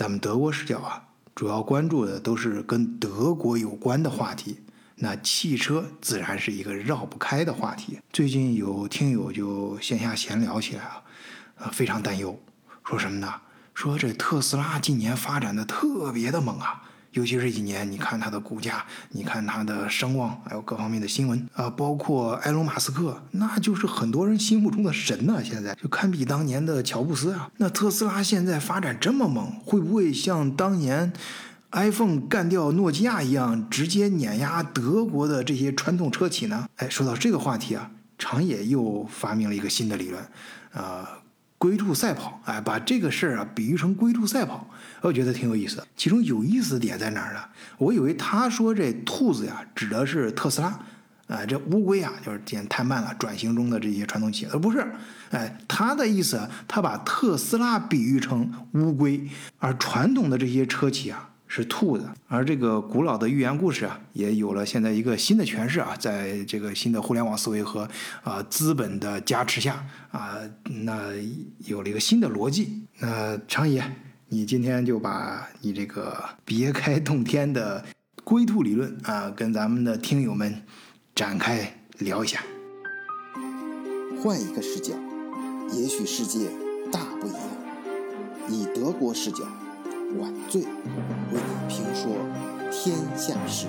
[0.00, 4.58] 咱们德国视角啊，主要关注的都是跟德国有关的话题。
[4.94, 7.98] 那汽车自然是一个绕不开的话题。
[8.10, 11.02] 最近有听友就线下闲聊起来啊，
[11.56, 12.40] 呃，非常担忧，
[12.82, 13.30] 说什么呢？
[13.74, 16.82] 说这特斯拉今年发展的特别的猛啊。
[17.12, 25.42] 尤其是一年，你看它的股价，你看它的声望，还有各方面的新闻啊，包括埃隆·马斯克，那就是很多人心目中的神呢。
[25.42, 27.50] 现在就堪比当年的乔布斯啊。
[27.56, 31.12] 那特斯拉现在发展这么猛，会不会像当年
[31.72, 36.68] iPhone 干掉诺基亚一样，直接碾压德国的这些传统车企呢？
[36.76, 40.22] 哎，说到这个话题啊，长野又发明了一个新的理论，
[40.72, 41.16] 啊。
[41.58, 44.66] 龟兔赛跑，哎，把这个事儿啊比喻成龟兔赛跑，
[45.02, 45.86] 我觉得挺有意思的。
[45.96, 47.40] 其中有意思点在哪儿呢？
[47.78, 50.78] 我以为他说这兔子呀指的是特斯拉，
[51.26, 54.84] 哎，这乌龟啊就是点太慢了，转型中的这些传统企业，而不是，
[55.30, 59.28] 哎，他的意思，他把特斯拉比喻成乌龟，
[59.58, 61.26] 而传统的这些车企啊。
[61.52, 67.88] 是兔子，而这个古老的寓言故事啊，也有了现在一个新的诠释啊，在这个新的互联网思维和
[68.22, 70.36] 啊资本的加持下啊，
[70.84, 71.10] 那
[71.66, 72.84] 有了一个新的逻辑。
[73.00, 73.82] 那常爷，
[74.32, 77.84] 你今天就把你这个 别开洞天的
[78.22, 80.62] 龟兔理论啊，跟咱们的听友们
[81.16, 82.40] 展开聊一下。
[84.22, 84.94] 换一个视角，
[85.72, 86.48] 也许世界
[86.92, 87.40] 大不一样。
[88.48, 89.44] 以德国视角。
[90.18, 90.68] 晚醉为
[91.34, 92.10] 你评说
[92.72, 93.68] 天下事。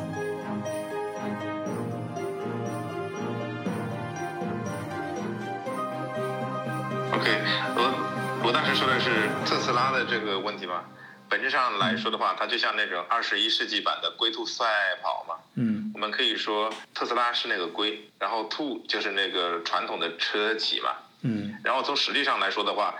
[7.13, 7.29] OK，
[7.75, 8.10] 我
[8.43, 10.83] 我当时说的是特斯拉的这个问题嘛，
[11.29, 14.65] 本质上来说的话，它就像那种二十一世纪版的龟兔赛
[15.01, 15.35] 跑嘛。
[15.55, 15.91] 嗯。
[15.93, 20.89] 我们可以说特斯拉是那个龟，然后兔就是那个传统的车企嘛。
[21.21, 21.55] 嗯。
[21.63, 22.95] 然后从实力上来说的话，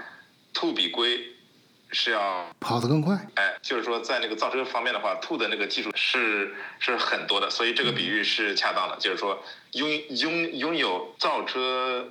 [0.53, 1.28] 兔比龟。
[1.94, 8.95] 是要跑得更快，哎，就是说在那个造车方面的话，兔的那个技术是是很多的，所以这个比喻是恰当的。
[8.95, 12.08] 就是说，拥拥拥有造车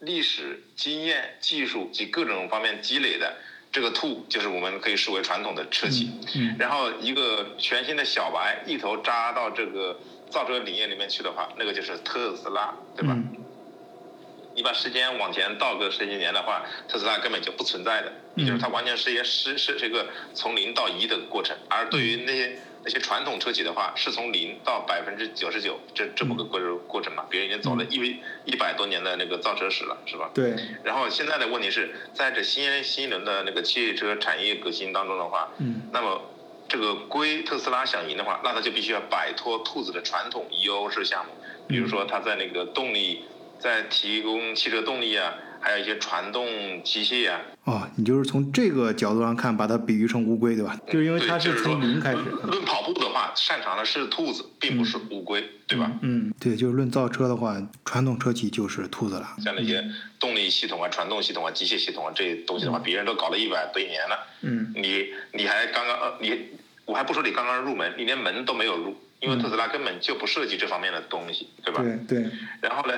[0.00, 3.36] 历史经验、技术及各种方面积累的
[3.72, 6.10] 这个兔，就是我们可以视为传统的车企。
[6.34, 6.56] 嗯。
[6.58, 9.98] 然后一个全新的小白一头扎到这个
[10.30, 13.16] 造车领域里面去的话，那个就是特斯拉，对吧？
[14.54, 21.54] 你把时间往前倒个十几年的话，特斯拉根本就不存在的，也就是它完全是一个是是这个从零到一的过程。
[21.68, 27.24] 而对于那些那些传统车企的话，是从零到百分之九十九这这么个过过程嘛？
[27.28, 30.30] 别人已经走了一一百多年的那个造车史了，是吧？
[30.32, 30.54] 对。
[30.84, 36.22] 然后现在的问题是在这新新一轮的那个汽车产业革新当中的话，嗯，那么
[36.68, 41.32] 这个归特斯拉想赢的话，那它就必须要摆脱兔子的传统优势项目，
[41.66, 43.24] 比如说它在那个动力。
[43.58, 45.32] 在提供汽车动力啊，
[45.66, 46.46] 还有一些传动
[46.84, 47.40] 机械啊。
[47.64, 50.78] 哦，你就是从这个角度上看，把它比喻成乌龟，对吧？
[50.86, 52.18] 就是因为它是从零开始。
[52.44, 55.90] 论跑步的话，擅长的是兔子，并不是乌龟，对吧？
[56.02, 59.34] 嗯，对，就是论造车的话，传统车企就是兔子了。
[59.42, 59.84] 像那些
[60.20, 64.24] 动力系统啊、传动系统啊、机械系统啊这些东西的话，别人都搞了一百多年了。
[64.42, 64.72] 嗯。
[64.76, 66.50] 你你还刚刚呃，你
[66.84, 71.82] 我还不说你刚刚入门，你连门都没有入，因为特斯拉根本就不涉及这方面的东西，对吧？
[71.82, 72.30] 对对。
[72.60, 72.94] 然后呢？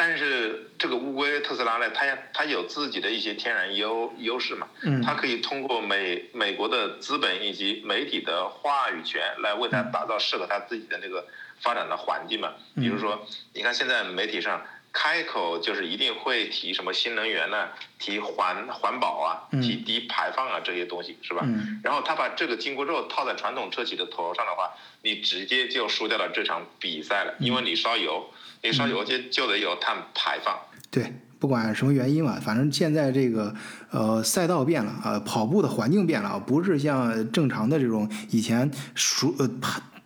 [0.00, 4.68] 但是这个乌龟特斯拉呢，它它有自己的一些天然优优势嘛，
[5.04, 11.26] 它可以通过美美国的资本以及媒体的话语权来为它打造适合它自己的那个
[11.60, 12.54] 发展的环境嘛。
[12.76, 14.62] 比如说，你看现在媒体上
[15.00, 17.68] 开口就是一定会提什么新能源呢，
[18.00, 21.46] 提环环保啊，提低排放啊这些东西是吧？
[21.84, 24.72] 然后他把这个紧箍咒套在传统车企的头上的话，
[25.02, 28.28] 你直接就输掉了这场比赛了，因为你烧油。
[28.60, 30.58] 你烧油就就得有碳排放。
[30.90, 33.54] 对，不管什么原因嘛，反正现在这个
[33.92, 39.48] 呃赛道变了啊，跑步的环境变了，不是像正常的这种以前熟呃。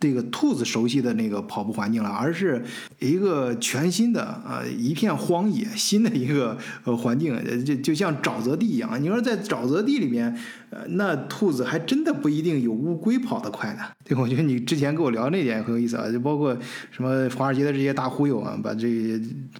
[0.02, 2.60] 这个兔子熟悉的那个跑步环境了，而是
[2.98, 9.00] 一个全新的呃一片荒野，新的一个呃环境，就就像沼泽地一样。
[9.00, 10.36] 你说在沼泽地里面，
[10.72, 13.82] 呃，那兔子还真的不一定有乌龟跑得快呢。
[14.06, 16.56] 对，我觉得你之前跟我聊那点很有意思啊，就包括
[16.90, 18.88] 什么华尔街的这些大忽悠啊，把这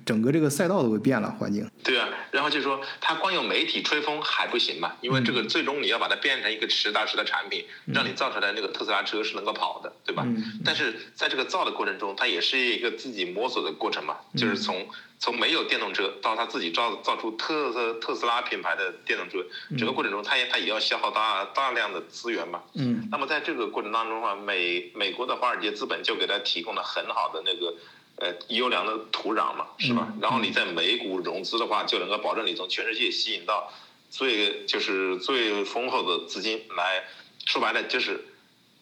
[0.07, 1.69] 整个这个赛道都给变了环境。
[1.85, 7.63] 对啊，然后就说他光有媒体吹风还不行嘛，因为这个最终你要把它变成一个实打实的产品，
[7.93, 10.27] 让你造出来那个特斯拉车是能够跑的，对吧？
[10.65, 14.87] 但是在这个造的过程中，它也是一个自己摸索的过程嘛，就是从
[15.23, 19.39] 从没有电动车到他自己造造出特特特斯拉品牌的电动车，
[19.79, 22.61] 整个过程中，他也他也要消耗大大量的资源嘛。
[22.75, 23.07] 嗯。
[23.09, 27.73] 那么在这个过程当中的话，美美国的华尔街资本就给他提供了很好的那个
[28.17, 30.13] 呃优良的土壤嘛，是吧？
[30.21, 33.73] 然后你在美股融资的话，就能够保证你从全世界吸引到
[34.11, 37.05] 最就是最丰厚的资金来。
[37.45, 38.25] 说白了就是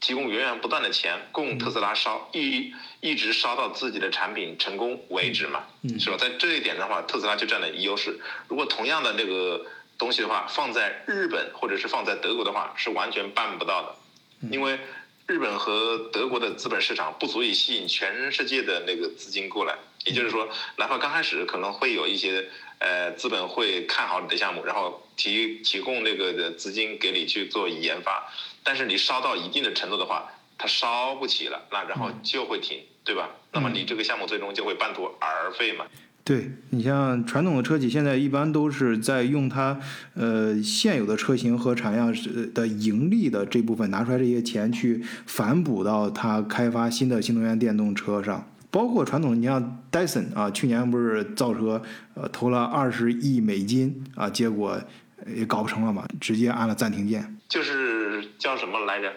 [0.00, 5.64] 提供源源不断的钱供特斯拉烧，一一直烧到自己的产品成功为止嘛，
[5.98, 6.16] 是吧？
[6.18, 8.18] 在这一点的话，特斯拉就占了优势。
[8.48, 9.64] 如果同样的那个
[9.98, 14.78] 东西的话，放在日本或者是放在德国的话，是完全办不到的，因为
[15.26, 19.76] 日本和德国的资本市场不足以吸引全世界的那个资金过来。
[20.06, 20.48] 也就是说，
[20.78, 22.48] 哪怕刚开始可能会有一些
[22.80, 28.26] 呃资本会看好你的项目，然后提提供那个的资金给你去做研发，
[28.64, 33.30] 但是你烧到一定的程度的话，它烧不起了，那然后就会停，对吧？
[33.52, 35.86] 那么你这个项目最终就会半途而废嘛。
[36.22, 39.80] 对你像传统的车企，现在一般都是在用它
[40.14, 42.14] 呃现有的车型和产量
[42.54, 48.49] 的盈利的这部分拿出来这些钱去反哺到它开发新的新能源电动车上。
[48.70, 51.82] 包括传统，你像戴森啊，去年不是造车，
[52.14, 54.80] 呃，投了二十亿美金啊，结果
[55.26, 57.36] 也搞不成了嘛，直接按了暂停键。
[57.48, 59.12] 就是叫什么来着？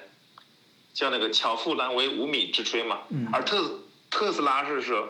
[0.92, 3.00] 叫那个巧妇难为无米之炊嘛。
[3.10, 3.28] 嗯。
[3.32, 3.80] 而特
[4.10, 5.08] 特斯拉是说，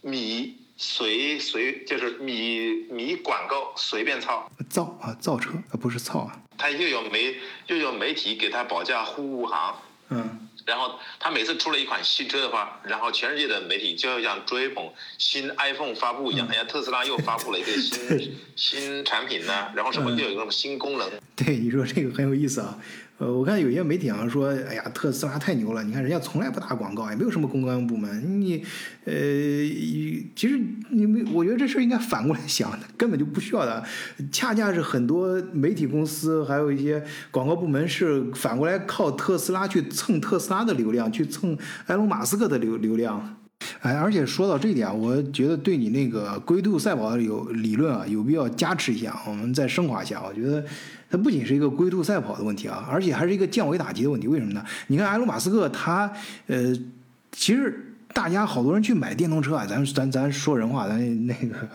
[0.00, 4.50] 米随随就是米米管够随便造。
[4.68, 6.40] 造啊，造车啊，不是造啊。
[6.56, 9.76] 他又有媒又有媒体给他保驾护航。
[10.08, 10.48] 嗯。
[10.64, 21.10] 然后他每次出了一款新车的话，然后全世界的媒体就要像追捧新 iPhone 发布一样，哎呀，特斯拉又发布了一个新 新产品呢，然后什么又有什么新功能。
[21.36, 22.78] 对，你说这个很有意思啊。
[23.18, 28.40] 呃，我看有些媒体好像说，哎呀，特斯拉太牛了，你看人家从来不打广告，也没有什么公关部门。
[28.40, 28.56] 你，
[29.04, 29.14] 呃，
[30.34, 33.84] 其实你没，我觉得这事儿应该反过来想，根本就不需要的。
[34.32, 37.00] 恰恰是很多媒体公司还有一些
[37.30, 41.56] 广告部门是反过来靠特斯拉去蹭特斯拉的流量，去蹭
[41.86, 43.36] 埃隆·马斯克的流流量。
[43.80, 49.18] 哎，而且说到这一点，我觉得对你那个龟兔赛跑有理论啊，有必要加持一下。
[49.26, 50.64] 我们再升华一下，我觉得
[51.10, 54.26] 它不仅是一个龟兔赛跑的问题啊，而且还是一个降维打击的问题。
[54.26, 54.64] 为什么呢？
[54.88, 56.10] 你看埃隆·马斯克，他
[56.46, 56.74] 呃，
[57.32, 61.68] 其实大家好多人去买电动车啊，咱咱咱说人话，咱那个。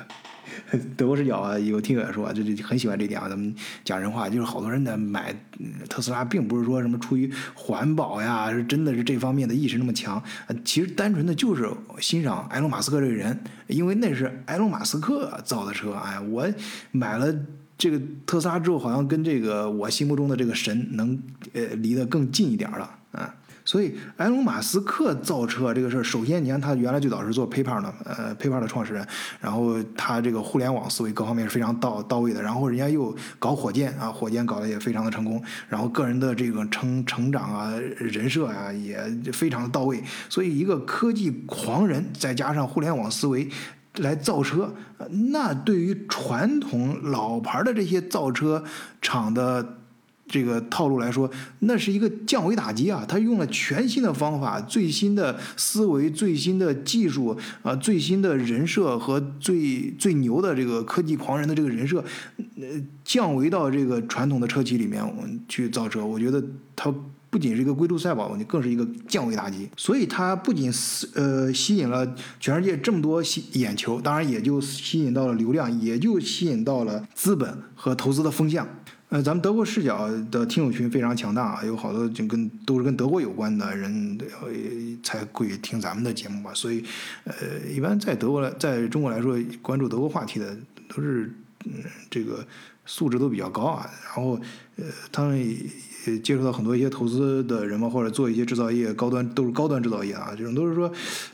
[0.95, 3.27] 德国视角啊，有听友说，就就很喜欢这点啊。
[3.27, 5.35] 咱们讲人话，就是好多人呢买
[5.89, 10.21] 特斯拉，并不是说什么出于环保呀，是真的是这方面的意识那么强。
[10.63, 11.69] 其实单纯的就是
[11.99, 15.93] 欣赏埃隆·马斯克这个人，因为那是埃隆·马斯克造的车。
[15.93, 16.47] 哎，我
[16.91, 17.33] 买了
[17.77, 21.19] 这个特斯拉之后，好像跟这个我心目中的这个神能
[21.53, 22.98] 呃离得更近一点了。
[23.69, 29.07] 所以，埃隆·马斯克造车这个事儿，首先，你看他原来最早是做 PayPal 的，呃，PayPal 的创始人，
[29.39, 38.99] 然后他这个互联网思维各方面是非常到到位的，然后人家又搞火箭啊，火箭搞得也非常的成功，然后个人的这个成成长啊，人设啊也
[39.31, 43.47] 非常的到位，所以一个科技狂人再加上互联网思维
[43.97, 44.73] 来造车，
[45.31, 48.63] 那对于传统老牌的这些造车
[48.99, 49.75] 厂的。
[50.29, 51.29] 这个套路来说，
[51.59, 53.03] 那是一个降维打击啊！
[53.07, 62.03] 他用了全新的方法、最新的思维、最新的技术啊、最新的人设和最最牛的这个科技狂人的这个人设，
[62.57, 62.67] 呃，
[63.03, 66.05] 降维到这个传统的车企里面我们去造车。
[66.05, 66.43] 我觉得
[66.75, 66.93] 它
[67.31, 69.69] 不仅是一个龟兔赛跑问题，更是一个降维打击。
[69.77, 70.71] 所以，它不仅
[71.13, 78.67] 呃吸引了全世界这么多吸眼球，当然也就吸引到了流量，也就吸引到了资本和投资的风向。
[79.09, 84.19] 呃，咱们德国视角的听友群非常强大，有好多就跟都是跟德国有关的人
[85.01, 86.51] 才会听咱们的节目吧。
[86.53, 86.83] 所以，
[87.23, 87.33] 呃，
[87.67, 90.55] 一般在德国来，在中国来说，关注德国话题的
[90.87, 91.33] 都是
[91.65, 92.45] 嗯，这个
[92.85, 93.89] 素质都比较高啊。
[94.05, 94.39] 然后，
[94.75, 95.39] 呃，他们
[96.23, 100.91] 接触到很多一些投资的人嘛，或者做一些制造业高端都是高端制造业啊，这种都是说，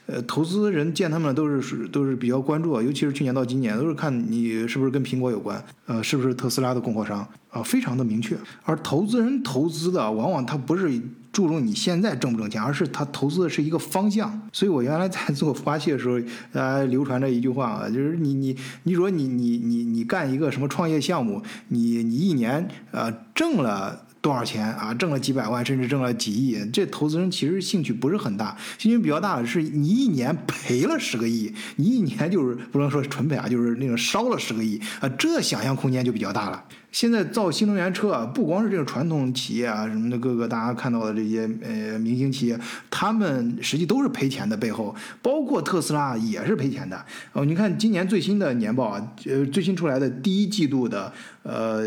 [0.07, 7.27] 呃，投资人见他们都是是都是比较关注啊，尤其是去年到今年，都是看你是不是跟苹果有关，呃，是不是特斯拉的供货商。
[7.49, 8.35] 啊，非常的明确。
[8.63, 14.41] 而投资人投资的，往往他不是注重你现在挣不挣钱，而是他投资的是一个方向。
[14.51, 16.19] 所以我原来在做孵化器的时候，
[16.51, 18.53] 呃，流传着一句话啊，就是你你
[18.83, 24.04] 你说你你你你干一个什么创业项目，你你一年呃挣了。
[24.25, 24.91] 多少钱啊？
[24.91, 28.57] 挣了几百万，甚至挣了几亿，这投资人其实兴趣不是很大。
[28.79, 36.65] 兴趣比较大的是你一年赔了十个亿，你一年就是不能说纯赔啊，就是那种烧了十个亿啊，这想象空间就比较大了。
[36.95, 42.57] 现在造新能源车啊，不光是这个传统企业啊，什么的各个大家看到的这些呃明星企业，
[42.89, 47.05] 他们实际都是赔钱的，背后包括特斯拉也是赔钱的。
[47.33, 51.11] 哦，你看今年最新的年报啊，呃，最新出来的第一季度的
[51.43, 51.83] 呃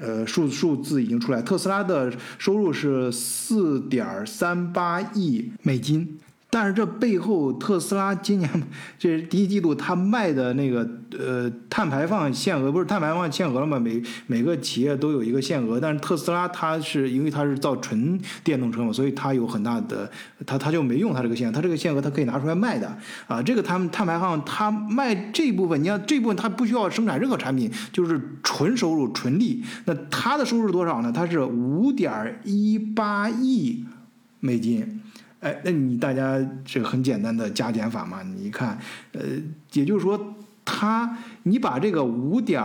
[0.00, 6.18] 呃数数字已经出来，特斯拉的收入是四点三八亿美金。
[6.50, 8.50] 但是这背后，特斯拉今年
[8.98, 10.88] 这第一季度它卖的那个
[11.18, 13.78] 呃碳排放限额不是碳排放限额了吗？
[13.78, 20.10] 每每个企业都有一个限额，但是特斯拉它是因为它是造纯电动车嘛，所以它有很大的
[20.46, 23.42] 它它就没用它这个限，它这个限额它可以拿出来卖的啊。
[23.42, 29.62] 这个它碳排放它卖这部分，你看这部分它不需要生产任何产品，就是纯收入纯利。
[29.84, 31.12] 那它的收入多少呢？
[31.12, 33.84] 它是五点一八亿
[34.40, 35.02] 美金。
[35.40, 38.22] 哎，那你大家这个很简单的加减法嘛？
[38.22, 38.78] 你一看，
[39.12, 39.20] 呃，
[39.72, 42.62] 也就是说，它你把这个五点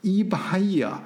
[0.00, 1.02] 一八亿啊，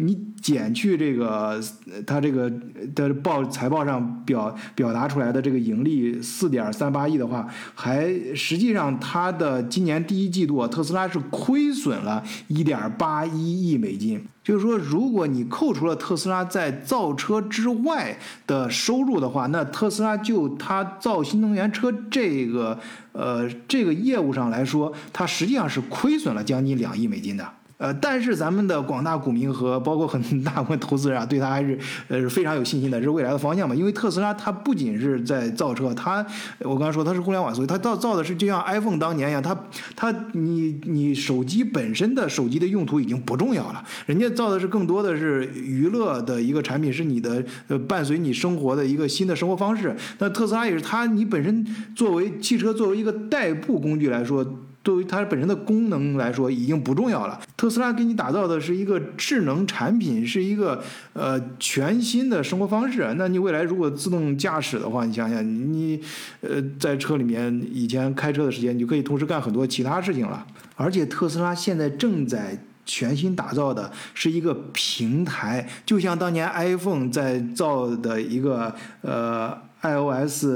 [0.00, 1.62] 你减去这个
[2.06, 2.50] 他这个
[2.94, 14.20] 的报财报上表表达出来的这个盈利四点三八亿的话，还实际上它的今年第一季度特斯拉是亏损了一点八一亿美金。
[14.42, 22.76] 就是说，如果你扣除了特斯拉在造车之外的收入的话，那特斯拉就它造新能源车这个
[23.12, 27.46] 呃这个业务上来说，它实际上是亏损了将近两亿美金的。
[27.80, 33.74] 呃，但是咱们的广大股民和包括很大部分投资人啊，对它还是呃非常有信心的，是未来的方向嘛。
[33.74, 36.24] 因为特斯拉它不仅是在造车，它
[36.58, 39.58] 我刚才说它是互联网，所以它造造的是就像 iPhone 当年一样，它
[39.96, 49.96] 它你你手机本身的手机的用途已经不重要了，人家造的是更多的是娱乐的一个产品，是你的呃伴随你生活的一个新的生活方式。
[50.18, 51.64] 那特斯拉也是它，你本身
[51.96, 54.46] 作为汽车作为一个代步工具来说。
[54.82, 57.38] 对于它本身的功能来说，已经不重要了。
[57.54, 60.82] 特斯拉给你打造的是一个智能产品，是一个
[61.12, 63.14] 呃全新的生活方式。
[63.18, 66.00] 那你未来如果自动驾驶的话，你想想，你
[66.40, 70.46] 呃在车里面以前开车的时间，你就可以同时干很多其他事情了。
[70.76, 80.46] 而且特斯拉现在正在全新打造的是一个平台，就像当年 iPhone 在造的一个呃 iOS。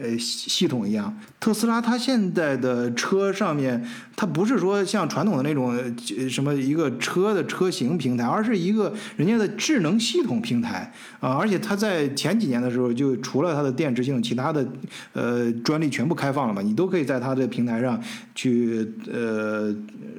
[0.00, 3.84] 呃，系统一样，特斯拉它现在的车上面，
[4.16, 5.76] 它不是说像传统的那种
[6.28, 11.34] 什么一个车的车型平台，而是一个人家的智能系统平台啊！
[11.34, 14.66] 而且它在前几年的时候，就除了它的电池系统，其他的
[15.12, 18.00] 呃专利全部开放了嘛，你都可以在它的平台上
[18.34, 19.74] 去呃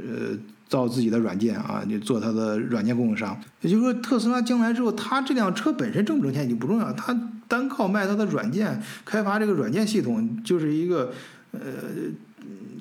[0.08, 0.38] 呃
[0.70, 3.38] 造自己的软件啊，你做它的软件供应商。
[3.60, 7.14] 也就是说，特斯拉将来之后，它这辆车本身挣不挣钱已经不重要，它。
[7.50, 11.12] 单靠卖它的软件，开发这个软件系统，就是一个
[11.52, 11.60] 呃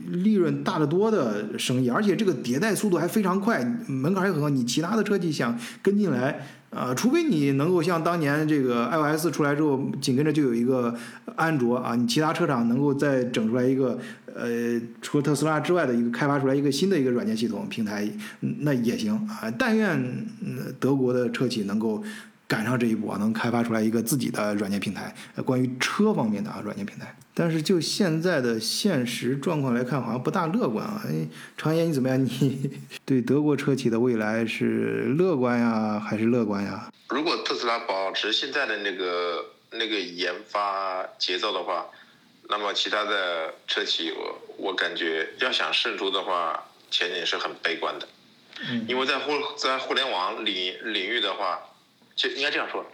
[0.09, 4.51] 利润大得多的生意，而且这个迭代速度还非常快，门槛也很高。
[4.51, 10.95] 你其他的车企想跟进来，呃，除非你能够像当年这个 iOS 出来之后，紧跟着就有一个
[11.37, 13.99] 安卓啊，你其他车厂能够再整出来一个
[14.35, 18.09] 呃，除了特斯拉之外的一个开发出来一个新的一个软件系统平台，
[18.41, 19.51] 那也行啊。
[19.59, 20.27] 但愿
[20.79, 22.03] 德国的车企能够。
[22.49, 25.15] 赶上这一步啊，能开发出来一个自己的软件平台，
[25.45, 27.15] 关于车方面的啊软件平台。
[27.35, 31.03] 但是就现在的现实状况来看，好像不大乐观啊。
[31.07, 31.29] 哎，
[31.59, 32.25] 常言你怎么样？
[32.25, 32.71] 你
[33.05, 36.91] 对德国车企的未来是乐观呀，还是乐观呀？
[37.11, 41.87] 如果特斯拉保持现在的那个那个研发节奏的话，
[42.49, 48.09] 那么其他的车企，我我感觉要想胜出的话，前景是很悲观的。
[48.71, 51.61] 嗯，因为在互在互联网领领域的话。
[52.19, 52.85] 就应该这样说，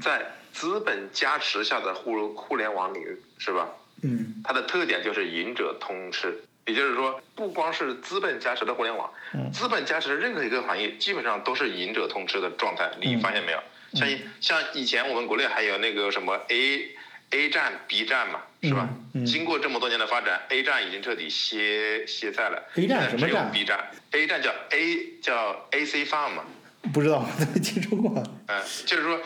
[0.00, 0.22] 在
[0.52, 3.66] 资本加持下的互互联网领域，是吧？
[4.02, 9.10] 嗯，它的特点就是赢者通吃，也就是说，不光是资本加持的互联网，
[9.50, 12.90] 资本加持的任何一个行业，基本上都是赢者通吃的状态。
[13.00, 13.58] 你发现没有？
[13.94, 14.06] 像
[14.40, 16.90] 像以前我们国内还有那个什么 A
[17.30, 18.86] A 站、B 站嘛，是吧？
[19.24, 22.62] 经过这么多年的发展，A 站已经彻底歇歇菜了。
[22.74, 26.44] A 站什么站？B 站，A 站叫 A 叫 AC Farm 嘛。
[26.92, 28.22] 不知道，没听说过。
[28.46, 29.18] 嗯，就是说，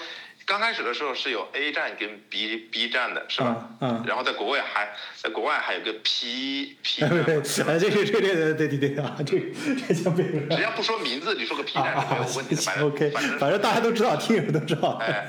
[0.48, 3.68] 刚开始的时候是有 A 站跟 B B 站的，是吧？
[3.82, 4.02] 嗯。
[4.06, 7.10] 然后在国外还在国外还有个 P P 站。
[7.10, 9.38] 对这这这这对对对啊，这
[9.86, 10.48] 这叫别人。
[10.48, 12.62] 只要不说名字，你说个 P 站是没有问题的。
[12.62, 14.92] 反正 OK，反正大家都知道，听友都知道。
[15.02, 15.26] 哎，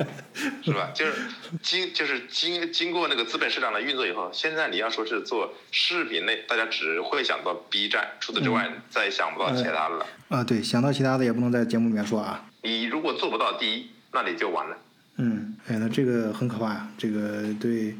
[0.63, 0.89] 是吧？
[0.95, 1.13] 就是
[1.61, 10.05] 经就是经经过那个资本市场的运作以后，现在你要说是做视频类，大家只会想到 B 站，除此之外再想不到其他的了。
[10.29, 12.45] 啊，对，想到其他的也不能在节目里面说啊。
[12.61, 14.77] 你如果做不到第一，那你就完了。
[15.21, 16.87] 嗯，哎，那这个很可怕呀。
[16.97, 17.93] 这个对，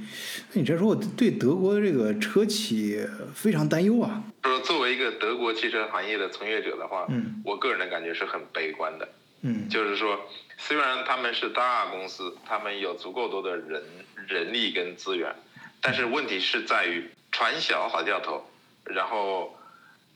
[0.54, 2.98] 那你这说我对德国的这个车企
[3.36, 4.24] 非常担忧啊。
[4.44, 9.08] 说作为一个德国汽车行业的从业者的话，嗯，我个人的感觉是很悲观的。
[9.42, 10.20] 嗯，就是说，
[10.58, 13.84] 虽然他们是大公司，他们有足够多的人
[14.28, 15.36] 人力跟资源，
[15.82, 18.50] 但是问题是在于船小好掉头，
[18.86, 19.58] 然后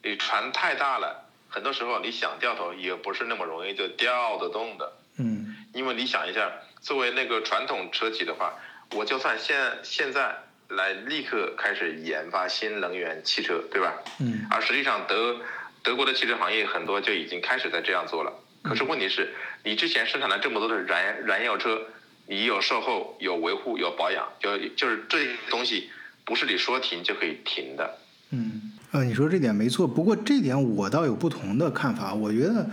[0.01, 1.19] 你船太大了。
[1.49, 6.51] 很多时候你想掉头也不是那么容易就掉得动的，嗯，因为你想一下，
[6.83, 8.53] 作为那个传统车企的话，
[8.91, 10.35] 我就算现现在
[10.67, 13.95] 来立刻开始研发新能源汽车，对吧？
[14.19, 15.39] 嗯而实际上德
[15.81, 18.31] 德国的汽车行业很多就已经开始在这样做了。
[18.61, 21.81] 可是问题是，你之前生产了这么多的燃燃油车，
[22.27, 25.89] 你有售后、有维护、有保养，就就是这些东西
[26.25, 27.97] 不是你说停就可以停的。
[28.31, 32.13] 嗯，呃，你说这点没错，不过这点我倒有不同的看法。
[32.13, 32.69] 我觉得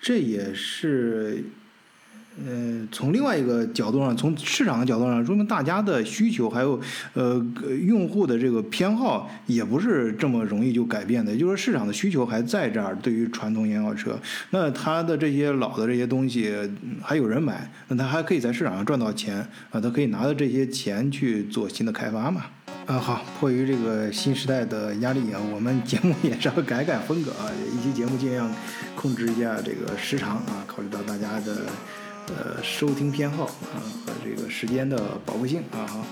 [0.00, 1.44] 这也是，
[2.46, 6.80] 呃，从另外一个角度上，从市场的角度上，说明大家的需求还有
[7.14, 7.44] 呃
[7.84, 11.32] 用户的这个偏好也不是这么容易就改变的。
[11.32, 14.18] 也就是说，市场的需求还在这儿，对于传统燃油车，
[14.50, 16.54] 那它的这些老的这些东西
[17.02, 19.38] 还有人买，那它还可以在市场上赚到钱
[19.70, 22.44] 啊，它可以拿着这些钱去做新的开发嘛。
[22.86, 28.50] 啊，好，迫于这个新时代的压力啊，我们节目也稍微改改风格啊，一期节目尽量
[28.94, 31.66] 控制一下这个时长啊，考虑到大家的
[32.36, 35.86] 呃收听偏好啊和这个时间的宝贵性啊。
[35.86, 36.04] 好，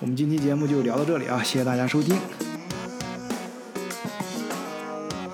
[0.00, 2.16] 我们今期节目就聊到这里啊，谢谢大家收听。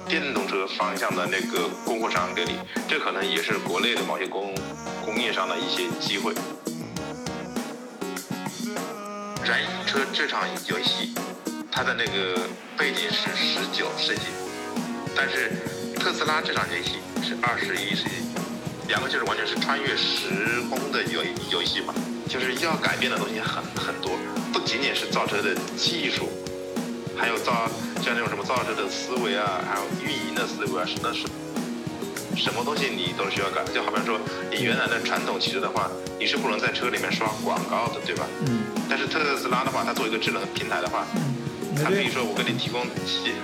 [0.08, 2.52] 电动车方向的那个供货商这里，
[2.88, 4.54] 这可能也是国内的某些工
[5.04, 6.32] 工业上的一些机会。
[9.44, 11.14] 燃油车这场游戏，
[11.70, 12.40] 它的那个
[12.78, 14.22] 背景是十九世纪，
[15.16, 15.52] 但是
[15.98, 18.23] 特斯拉这场游戏是二十一世纪，
[18.88, 21.94] 两个就是完全是穿越时空的游游戏嘛，
[22.28, 24.12] 就是要改变的东西很很多，
[24.52, 26.28] 不仅仅是造车的技术，
[27.16, 27.68] 还有造
[28.02, 31.26] 像那种什么造车的思维啊，还有运营的思维啊，什那是
[32.36, 33.64] 什么东西你都是需要改。
[33.72, 38.26] 就好比说，你原来的传统汽车的话，你是不能在车里面刷广告的，对吧？
[38.46, 41.06] 嗯但是特斯拉的话，它做一个智能平台的话，
[41.82, 42.86] 它可以说我给你提供，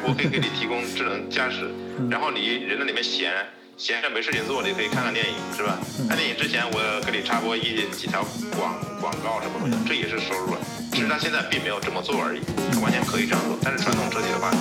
[0.02, 1.70] 我可以给你提供智能驾驶，
[2.10, 3.32] 然后你人在里面闲
[3.80, 5.78] 闲着没事情做，你可以看看电影，是吧？
[6.06, 8.22] 看电影之前我给你插播一几条
[8.54, 10.60] 广广告什么的，这也是收入啊。
[10.92, 13.56] 只是他现在并没有这么做而已，他完全可以这样做。
[13.64, 14.52] 但是传统车企的话，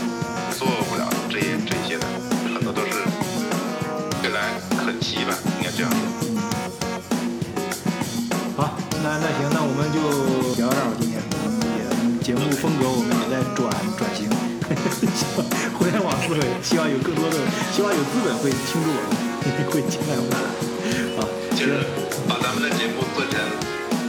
[0.56, 2.08] 做不了这些这些的，
[2.56, 2.96] 很多都是
[4.24, 6.00] 未来可期吧，应该这样说。
[8.56, 8.72] 好，
[9.04, 10.00] 那那行，那我们就
[10.56, 10.96] 聊到这儿吧。
[10.96, 11.84] 今天我们也
[12.24, 13.09] 节目风格我们
[15.78, 17.38] 互联网思维，希望有更多的，
[17.72, 20.34] 希望有资本会倾注我们，会青睐我们。
[21.18, 21.84] 好，就是
[22.28, 23.40] 把咱们的节目做成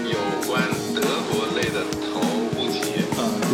[0.08, 0.62] 有关
[0.94, 2.20] 德国类的头
[2.54, 3.04] 部企业。
[3.16, 3.52] 啊，对，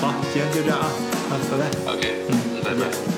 [0.00, 0.86] 好，行，就这样啊，
[1.28, 1.92] 好，拜拜。
[1.92, 3.09] OK，嗯拜拜。